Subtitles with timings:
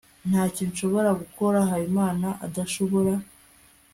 [0.29, 3.13] ntacyo nshobora gukora habimana adashobora